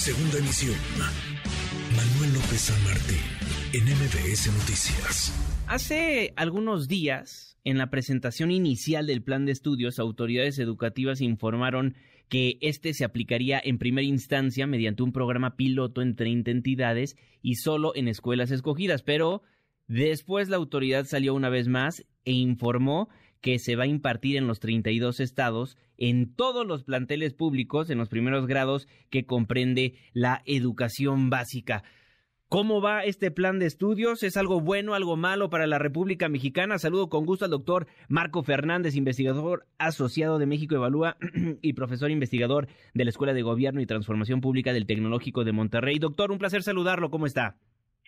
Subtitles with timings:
[0.00, 0.76] Segunda emisión.
[1.94, 3.18] Manuel López San Martín,
[3.74, 5.30] en MBS Noticias.
[5.66, 11.96] Hace algunos días, en la presentación inicial del plan de estudios, autoridades educativas informaron
[12.30, 17.56] que este se aplicaría en primera instancia mediante un programa piloto en 30 entidades y
[17.56, 19.42] solo en escuelas escogidas, pero
[19.86, 23.10] después la autoridad salió una vez más e informó
[23.40, 27.98] que se va a impartir en los 32 estados, en todos los planteles públicos, en
[27.98, 31.82] los primeros grados que comprende la educación básica.
[32.50, 34.24] ¿Cómo va este plan de estudios?
[34.24, 36.78] ¿Es algo bueno, algo malo para la República Mexicana?
[36.80, 41.16] Saludo con gusto al doctor Marco Fernández, investigador asociado de México Evalúa
[41.62, 46.00] y profesor investigador de la Escuela de Gobierno y Transformación Pública del Tecnológico de Monterrey.
[46.00, 47.12] Doctor, un placer saludarlo.
[47.12, 47.54] ¿Cómo está?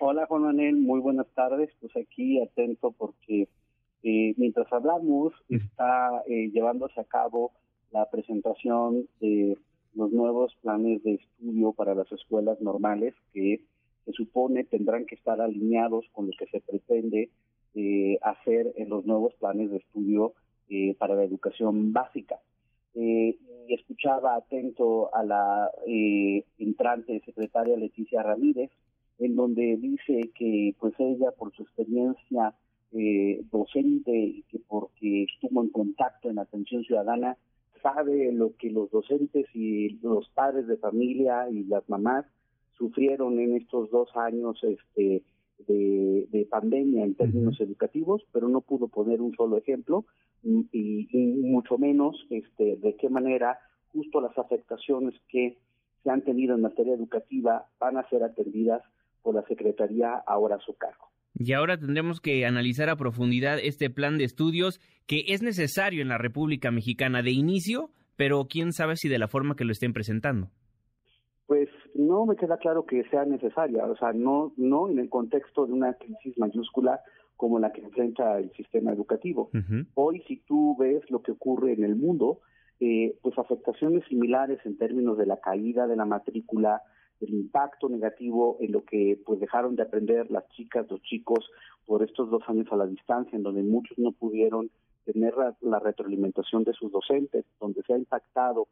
[0.00, 0.78] Hola, Juan Manuel.
[0.78, 1.70] Muy buenas tardes.
[1.80, 3.46] Pues aquí atento porque
[4.04, 7.52] eh, mientras hablamos está eh, llevándose a cabo
[7.90, 9.58] la presentación de
[9.94, 13.60] los nuevos planes de estudio para las escuelas normales que
[14.04, 17.30] se supone tendrán que estar alineados con lo que se pretende
[17.74, 20.34] eh, hacer en los nuevos planes de estudio
[20.68, 22.38] eh, para la educación básica.
[22.94, 25.70] Eh, y escuchaba atento a la
[26.58, 28.70] entrante secretaria Leticia Ramírez,
[29.18, 32.54] en donde dice que pues ella por su experiencia
[33.50, 37.36] docente y que porque estuvo en contacto en atención ciudadana
[37.82, 42.24] sabe lo que los docentes y los padres de familia y las mamás
[42.78, 45.22] sufrieron en estos dos años este,
[45.66, 50.04] de, pandemia en términos educativos, pero no pudo poner un solo ejemplo
[50.42, 51.08] y,
[51.42, 53.58] mucho menos este, de qué manera
[53.92, 55.58] justo las afectaciones que
[56.02, 58.82] se han tenido en materia educativa van a ser atendidas
[59.22, 61.13] por la Secretaría ahora a su cargo.
[61.34, 66.08] Y ahora tendremos que analizar a profundidad este plan de estudios que es necesario en
[66.08, 69.92] la República Mexicana de inicio, pero quién sabe si de la forma que lo estén
[69.92, 70.48] presentando.
[71.46, 75.66] Pues no me queda claro que sea necesaria, o sea, no, no en el contexto
[75.66, 77.00] de una crisis mayúscula
[77.36, 79.50] como la que enfrenta el sistema educativo.
[79.94, 82.40] Hoy, si tú ves lo que ocurre en el mundo,
[82.80, 86.82] eh, pues afectaciones similares en términos de la caída de la matrícula,
[87.20, 91.50] del impacto negativo en lo que pues dejaron de aprender las chicas, los chicos
[91.86, 94.70] por estos dos años a la distancia, en donde muchos no pudieron
[95.04, 98.68] tener la retroalimentación de sus docentes, donde se ha impactado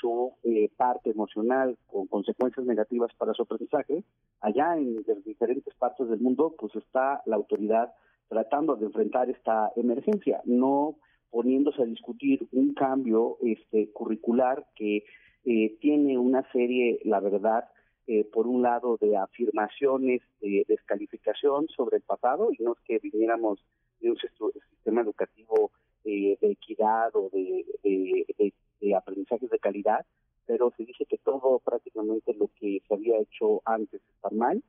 [0.00, 4.04] su eh, parte emocional con consecuencias negativas para su aprendizaje,
[4.40, 7.92] allá en diferentes partes del mundo, pues está la autoridad
[8.28, 10.96] tratando de enfrentar esta emergencia, no
[11.30, 15.04] poniéndose a discutir un cambio este curricular que
[15.44, 17.64] eh, tiene una serie, la verdad,
[18.06, 22.98] eh, por un lado de afirmaciones de descalificación sobre el pasado y no es que
[22.98, 23.64] viniéramos
[24.00, 25.70] de un sistema educativo
[26.02, 30.04] de equidad o de, de de aprendizajes de calidad,
[30.46, 34.62] pero se dice que todo prácticamente lo que se había hecho antes está mal.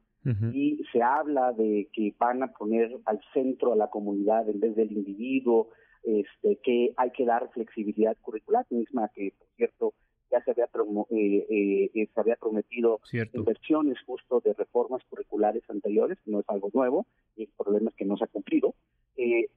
[0.53, 4.75] Y se habla de que van a poner al centro a la comunidad en vez
[4.75, 5.69] del individuo,
[6.03, 9.93] este, que hay que dar flexibilidad curricular, misma que, por cierto,
[10.29, 10.67] ya se había,
[11.09, 12.99] eh, eh, eh, se había prometido
[13.33, 18.05] inversiones justo de reformas curriculares anteriores, no es algo nuevo, y el problema es que
[18.05, 18.75] no se ha cumplido.
[19.15, 19.47] y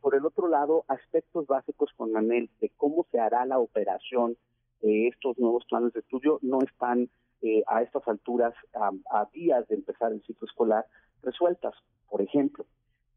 [0.00, 4.36] por el otro lado, aspectos básicos con Manel de cómo se hará la operación
[4.82, 7.08] de estos nuevos planes de estudio no están
[7.40, 10.86] eh, a estas alturas, a, días de empezar el ciclo escolar,
[11.22, 11.74] resueltas.
[12.08, 12.66] Por ejemplo,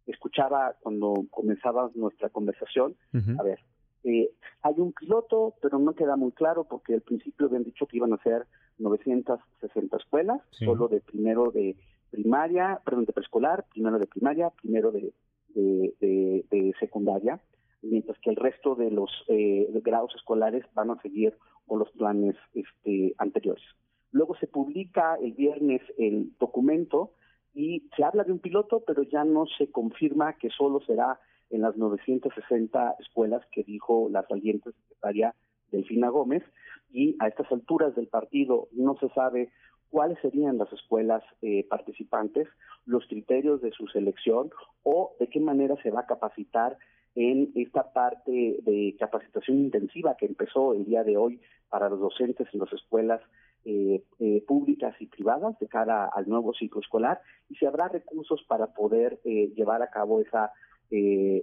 [0.08, 2.96] escuchaba cuando comenzaba nuestra conversación,
[3.38, 3.60] a ver,
[4.06, 7.98] eh, hay un piloto, pero no queda muy claro porque al principio habían dicho que
[7.98, 8.46] iban a ser
[8.78, 11.76] 960 escuelas, solo de primero de
[12.12, 15.12] primaria, perdón, de preescolar, primero de primaria, primero de
[15.56, 17.40] de, secundaria,
[17.82, 22.36] mientras que el resto de los eh, grados escolares van a seguir con los planes
[22.54, 23.64] este, anteriores.
[24.12, 27.12] Luego se publica el viernes el documento
[27.54, 31.20] y se habla de un piloto, pero ya no se confirma que solo será
[31.50, 35.36] en las 960 escuelas que dijo la saliente secretaria
[35.72, 36.44] Delfina Gómez.
[36.92, 39.52] Y a estas alturas del partido no se sabe
[39.90, 42.48] cuáles serían las escuelas eh, participantes,
[42.86, 44.50] los criterios de su selección
[44.84, 46.78] o de qué manera se va a capacitar
[47.16, 51.40] en esta parte de capacitación intensiva que empezó el día de hoy
[51.70, 53.22] para los docentes en las escuelas
[53.64, 57.22] eh, eh, públicas y privadas de cara al nuevo ciclo escolar.
[57.50, 60.52] Y si habrá recursos para poder llevar a cabo esa,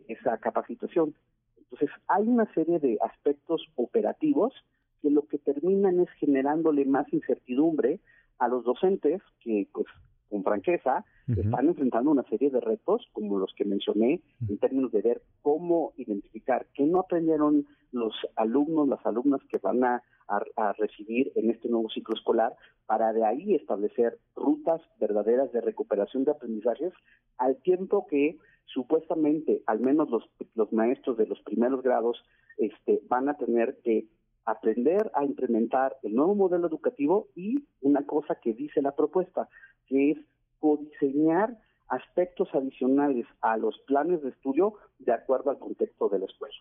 [0.08, 1.14] esa capacitación.
[1.56, 4.52] Entonces, hay una serie de aspectos operativos
[5.00, 8.00] que lo que terminan es generándole más incertidumbre
[8.38, 9.86] a los docentes que, pues,
[10.30, 15.02] con franqueza, están enfrentando una serie de retos, como los que mencioné, en términos de
[15.02, 21.32] ver cómo identificar qué no aprendieron los alumnos, las alumnas que van a, a, recibir
[21.36, 22.54] en este nuevo ciclo escolar
[22.86, 26.92] para de ahí establecer rutas verdaderas de recuperación de aprendizajes
[27.36, 30.24] al tiempo que supuestamente al menos los,
[30.54, 32.22] los maestros de los primeros grados
[32.58, 34.06] este, van a tener que
[34.44, 39.48] aprender a implementar el nuevo modelo educativo y una cosa que dice la propuesta,
[39.86, 40.18] que es
[40.58, 46.54] codiseñar aspectos adicionales a los planes de estudio de acuerdo al contexto de la escuela.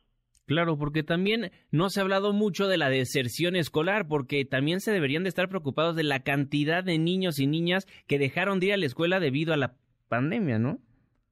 [0.46, 4.92] Claro, porque también no se ha hablado mucho de la deserción escolar, porque también se
[4.92, 8.74] deberían de estar preocupados de la cantidad de niños y niñas que dejaron de ir
[8.74, 9.76] a la escuela debido a la
[10.10, 10.80] pandemia, ¿no?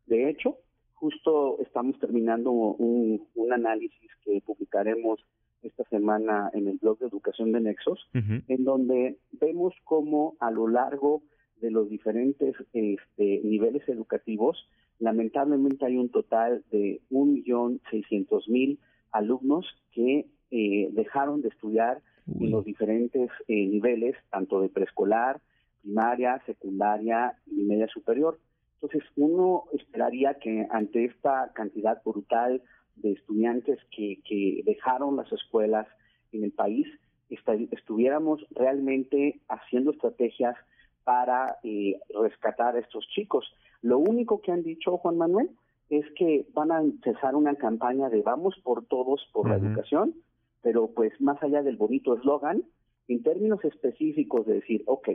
[0.09, 0.57] De hecho,
[0.95, 3.21] justo estamos terminando un,
[3.51, 5.19] análisis que publicaremos
[5.63, 10.67] esta semana en el blog de Educación de Nexos, en donde vemos cómo a lo
[10.67, 11.21] largo
[11.61, 14.67] de los diferentes este, niveles educativos,
[14.99, 18.77] lamentablemente hay un total de 1.600.000
[19.11, 25.41] alumnos que eh, dejaron de estudiar en los diferentes eh, niveles, tanto de preescolar,
[25.81, 28.39] primaria, secundaria y media superior.
[28.81, 32.61] Entonces, uno esperaría que ante esta cantidad brutal
[32.95, 35.87] de estudiantes que, que dejaron las escuelas
[36.31, 36.87] en el país,
[37.29, 40.55] estuviéramos realmente haciendo estrategias
[41.03, 43.45] para eh, rescatar a estos chicos.
[43.81, 45.49] Lo único que han dicho, Juan Manuel,
[45.89, 50.13] es que van a empezar una campaña de vamos por todos por la educación,
[50.61, 52.63] pero pues más allá del bonito eslogan,
[53.07, 55.09] en términos específicos de decir, ok,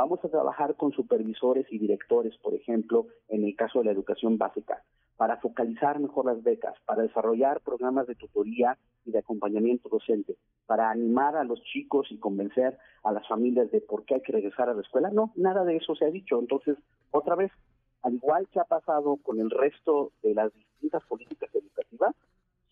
[0.00, 4.38] vamos a trabajar con supervisores y directores, por ejemplo, en el caso de la educación
[4.38, 4.82] básica,
[5.18, 10.90] para focalizar mejor las becas, para desarrollar programas de tutoría y de acompañamiento docente, para
[10.90, 14.70] animar a los chicos y convencer a las familias de por qué hay que regresar
[14.70, 15.10] a la escuela.
[15.10, 16.38] No, nada de eso se ha dicho.
[16.38, 16.78] Entonces,
[17.10, 17.52] otra vez,
[18.00, 22.16] al igual que ha pasado con el resto de las distintas políticas educativas,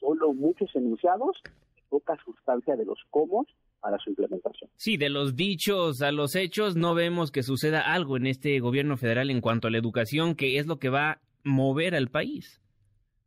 [0.00, 1.42] solo muchos enunciados
[1.76, 3.44] y poca sustancia de los cómo
[3.80, 4.70] para su implementación.
[4.76, 8.96] Sí, de los dichos a los hechos no vemos que suceda algo en este gobierno
[8.96, 12.60] federal en cuanto a la educación, que es lo que va a mover al país.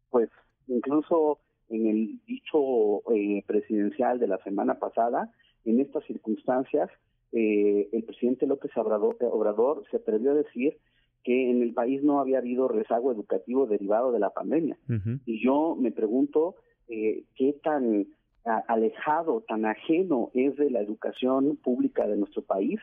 [0.10, 0.30] Pues
[0.68, 1.40] incluso
[1.70, 5.32] en el dicho eh, presidencial de la semana pasada,
[5.66, 6.90] en estas circunstancias,
[7.32, 10.78] eh, el presidente López Obrador, Obrador se atrevió a decir
[11.24, 14.78] que en el país no había habido rezago educativo derivado de la pandemia.
[15.26, 16.56] Y yo me pregunto
[16.88, 18.08] eh, qué tan
[18.46, 22.80] alejado, tan ajeno es de la educación pública de nuestro país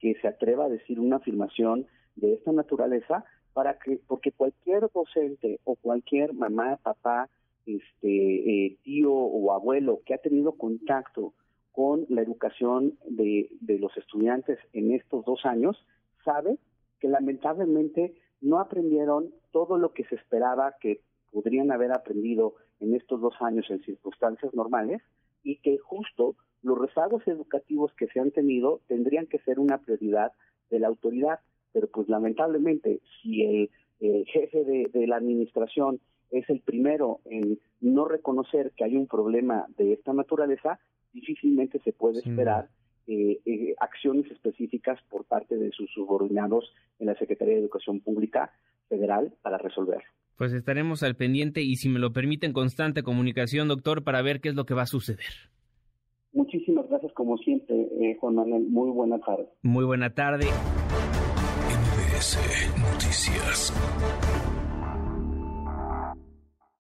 [0.00, 1.86] que se atreva a decir una afirmación
[2.16, 7.28] de esta naturaleza para que porque cualquier docente o cualquier mamá, papá,
[7.66, 11.34] este eh, tío o abuelo que ha tenido contacto
[11.70, 15.76] con la educación de, de los estudiantes en estos dos años
[16.24, 16.58] sabe
[17.00, 21.00] que lamentablemente no aprendieron todo lo que se esperaba que
[21.30, 25.00] podrían haber aprendido en estos dos años en circunstancias normales
[25.42, 30.32] y que justo los rezagos educativos que se han tenido tendrían que ser una prioridad
[30.70, 31.40] de la autoridad.
[31.72, 33.70] Pero pues lamentablemente, si el,
[34.26, 36.00] jefe de, la administración
[36.30, 40.80] es el primero en no reconocer que hay un problema de esta naturaleza,
[41.12, 42.68] difícilmente se puede esperar
[43.06, 48.52] eh, eh, acciones específicas por parte de sus subordinados en la Secretaría de Educación Pública
[48.88, 50.08] Federal para resolverlo.
[50.36, 54.48] Pues estaremos al pendiente y si me lo permiten constante comunicación, doctor, para ver qué
[54.48, 55.50] es lo que va a suceder.
[56.32, 58.64] Muchísimas gracias como siempre, eh, Juan Manuel.
[58.68, 59.48] Muy buena tarde.
[59.62, 60.46] Muy buena tarde.
[62.78, 63.72] Noticias.